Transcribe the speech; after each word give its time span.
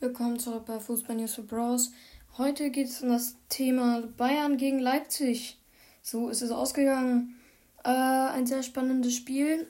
Willkommen 0.00 0.38
zurück 0.38 0.66
bei 0.66 0.78
Fußball 0.78 1.16
News 1.16 1.34
for 1.34 1.44
Bros. 1.44 1.90
Heute 2.36 2.70
geht 2.70 2.86
es 2.86 3.02
um 3.02 3.08
das 3.08 3.34
Thema 3.48 4.00
Bayern 4.16 4.56
gegen 4.56 4.78
Leipzig. 4.78 5.58
So 6.02 6.28
ist 6.28 6.40
es 6.40 6.52
ausgegangen. 6.52 7.34
Äh, 7.82 7.88
ein 7.88 8.46
sehr 8.46 8.62
spannendes 8.62 9.16
Spiel. 9.16 9.66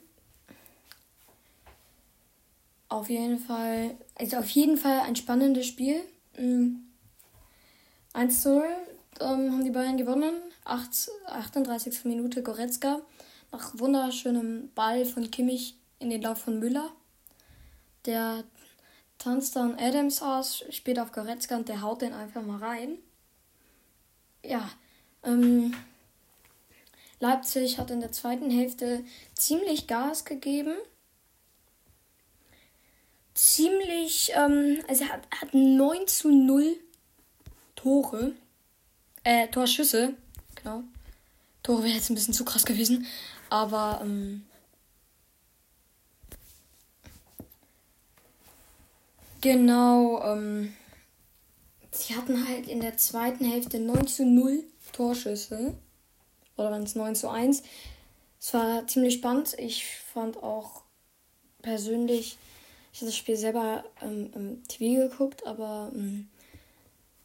Auf 2.91 3.09
jeden 3.09 3.38
Fall, 3.38 3.96
also 4.17 4.37
auf 4.37 4.51
jeden 4.51 4.77
Fall 4.77 5.01
ein 5.01 5.17
spannendes 5.17 5.66
Spiel. 5.66 6.02
Mhm. 6.38 6.82
1 8.12 8.42
zu 8.42 8.50
0 8.50 8.64
ähm, 9.20 9.50
haben 9.50 9.64
die 9.64 9.70
Bayern 9.70 9.96
gewonnen. 9.96 10.34
8, 10.66 11.08
38. 11.24 12.04
Minute 12.04 12.42
Goretzka. 12.42 13.00
Nach 13.50 13.79
wunderschönem 13.79 14.72
Ball 14.74 15.06
von 15.06 15.30
Kimmich 15.30 15.79
in 16.00 16.10
den 16.10 16.20
Lauf 16.20 16.36
von 16.36 16.58
Müller. 16.58 16.90
Der 18.04 18.45
tanzt 19.19 19.57
dann 19.57 19.79
Adams 19.79 20.23
aus, 20.23 20.64
spielt 20.71 20.98
auf 20.98 21.12
Goretzka 21.12 21.56
und 21.56 21.69
der 21.69 21.83
haut 21.83 22.02
den 22.02 22.12
einfach 22.12 22.42
mal 22.42 22.59
rein. 22.59 22.98
Ja, 24.45 24.70
ähm, 25.25 25.75
Leipzig 27.20 27.78
hat 27.78 27.91
in 27.91 28.01
der 28.01 28.12
zweiten 28.12 28.51
Hälfte 28.51 29.05
ziemlich 29.34 29.87
Gas 29.87 30.25
gegeben. 30.25 30.77
Ziemlich, 33.34 34.33
ähm, 34.34 34.83
also 34.89 35.05
er 35.05 35.11
hat, 35.11 35.28
hat 35.30 35.55
9 35.55 36.06
zu 36.06 36.30
0 36.30 36.77
Tore. 37.75 38.34
Äh, 39.25 39.48
Torschüsse. 39.48 40.14
Genau. 40.56 40.83
Tore 41.62 41.84
wäre 41.84 41.95
jetzt 41.95 42.11
ein 42.11 42.14
bisschen 42.14 42.34
zu 42.34 42.45
krass 42.45 42.64
gewesen. 42.64 43.06
Aber, 43.50 44.00
ähm, 44.03 44.47
Genau, 49.41 50.20
ähm, 50.24 50.74
sie 51.92 52.16
hatten 52.16 52.48
halt 52.48 52.69
in 52.69 52.80
der 52.80 52.97
zweiten 52.97 53.44
Hälfte 53.44 53.78
9 53.78 54.06
zu 54.06 54.25
0 54.25 54.64
Torschüsse. 54.92 55.75
Oder 56.56 56.72
waren 56.72 56.83
es 56.83 56.97
9 56.97 57.14
zu 57.14 57.28
1. 57.31 57.62
Es 58.41 58.55
war 58.55 58.86
ziemlich 58.86 59.14
spannend. 59.14 59.55
Ich 59.59 59.84
fand 60.12 60.42
auch 60.42 60.83
persönlich, 61.62 62.36
ich 62.92 63.00
habe 63.00 63.06
das 63.06 63.16
Spiel 63.16 63.36
selber 63.36 63.84
ähm, 64.03 64.31
im 64.34 64.64
TV 64.66 65.09
geguckt, 65.09 65.47
aber 65.47 65.92
ähm, 65.94 66.28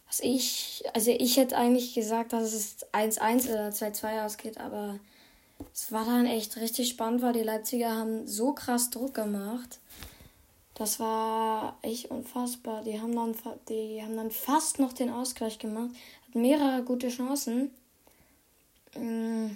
was 0.06 0.20
ich, 0.20 0.84
also 0.94 1.10
ich 1.10 1.38
hätte 1.38 1.58
eigentlich 1.58 1.96
gesagt, 1.96 2.34
dass 2.34 2.54
es 2.54 2.86
1-1 2.94 3.50
oder 3.50 3.70
2-2 3.70 4.26
ausgeht, 4.26 4.60
aber 4.60 5.00
es 5.74 5.92
war 5.92 6.06
dann 6.06 6.28
echt 6.28 6.58
richtig 6.58 6.90
spannend, 6.90 7.24
weil 7.24 7.34
die 7.34 7.42
Leipziger 7.42 7.92
haben 7.92 8.28
so 8.28 8.54
krass 8.54 8.92
Druck 8.92 9.16
gemacht. 9.16 9.80
Das 10.76 11.00
war 11.00 11.78
echt 11.82 12.10
unfassbar. 12.10 12.84
Die 12.84 13.00
haben 13.00 13.16
dann, 13.16 13.36
die 13.70 14.02
haben 14.02 14.16
dann 14.16 14.32
fast 14.32 14.80
noch 14.80 14.94
den 14.94 15.12
Ausgleich 15.12 15.60
gemacht. 15.60 15.92
Hatten 16.28 16.42
mehrere 16.42 16.84
gute 16.84 17.10
Chancen. 17.10 17.72
Ähm, 18.96 19.56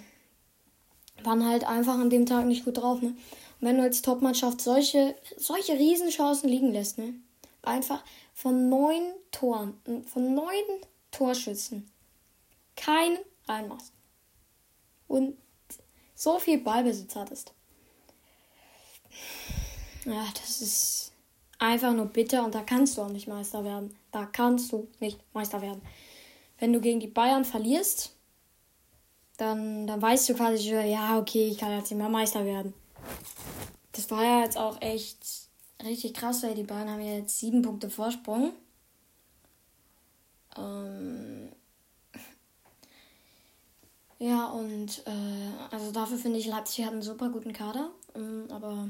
waren 1.24 1.44
halt 1.44 1.64
einfach 1.64 1.94
an 1.94 2.10
dem 2.10 2.26
Tag 2.26 2.46
nicht 2.46 2.64
gut 2.64 2.78
drauf. 2.78 3.02
Ne? 3.02 3.08
Und 3.08 3.16
wenn 3.60 3.76
du 3.76 3.82
als 3.82 4.02
Topmannschaft 4.02 4.60
solche, 4.60 5.16
solche 5.36 5.72
Riesenchancen 5.72 6.48
liegen 6.48 6.72
lässt, 6.72 6.98
ne? 6.98 7.14
einfach 7.62 8.04
von 8.32 8.68
neun 8.68 9.02
Toren, 9.32 9.74
von 10.06 10.34
neun 10.34 10.64
Torschützen, 11.10 11.90
keinen 12.76 13.18
reinmachst. 13.46 13.92
Und 15.08 15.36
so 16.14 16.38
viel 16.38 16.58
Ballbesitz 16.58 17.16
hattest. 17.16 17.52
Ja, 20.08 20.24
das 20.40 20.62
ist 20.62 21.12
einfach 21.58 21.92
nur 21.92 22.06
bitter 22.06 22.42
und 22.42 22.54
da 22.54 22.62
kannst 22.62 22.96
du 22.96 23.02
auch 23.02 23.10
nicht 23.10 23.28
Meister 23.28 23.62
werden. 23.62 23.94
Da 24.10 24.24
kannst 24.24 24.72
du 24.72 24.88
nicht 25.00 25.20
Meister 25.34 25.60
werden. 25.60 25.82
Wenn 26.58 26.72
du 26.72 26.80
gegen 26.80 26.98
die 26.98 27.08
Bayern 27.08 27.44
verlierst, 27.44 28.14
dann, 29.36 29.86
dann 29.86 30.00
weißt 30.00 30.30
du 30.30 30.34
quasi 30.34 30.66
schon, 30.66 30.88
ja, 30.88 31.18
okay, 31.18 31.48
ich 31.48 31.58
kann 31.58 31.72
jetzt 31.72 31.90
nicht 31.90 31.98
mehr 31.98 32.08
Meister 32.08 32.46
werden. 32.46 32.72
Das 33.92 34.10
war 34.10 34.24
ja 34.24 34.42
jetzt 34.44 34.56
auch 34.56 34.80
echt 34.80 35.18
richtig 35.84 36.14
krass, 36.14 36.42
weil 36.42 36.54
die 36.54 36.62
Bayern 36.62 36.88
haben 36.88 37.02
ja 37.02 37.16
jetzt 37.16 37.38
sieben 37.38 37.60
Punkte 37.60 37.90
Vorsprung. 37.90 38.52
Ähm 40.56 41.52
ja, 44.18 44.46
und 44.46 45.02
äh, 45.06 45.70
also 45.70 45.92
dafür 45.92 46.16
finde 46.16 46.38
ich, 46.38 46.46
Leipzig 46.46 46.86
hat 46.86 46.92
einen 46.92 47.02
super 47.02 47.28
guten 47.28 47.52
Kader. 47.52 47.90
Ähm, 48.14 48.46
aber 48.50 48.88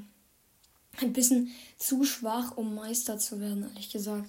ein 1.01 1.13
bisschen 1.13 1.51
zu 1.79 2.05
schwach, 2.05 2.57
um 2.57 2.75
Meister 2.75 3.19
zu 3.19 3.41
werden, 3.41 3.65
ehrlich 3.71 3.91
gesagt. 3.91 4.29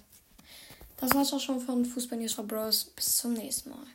Das 0.97 1.13
war's 1.13 1.34
auch 1.34 1.40
schon 1.40 1.62
von 1.62 1.85
Fußball 1.85 2.19
News 2.19 2.34
for 2.34 2.46
Bros. 2.46 2.85
Bis 2.96 3.18
zum 3.18 3.34
nächsten 3.34 3.69
Mal. 3.69 3.85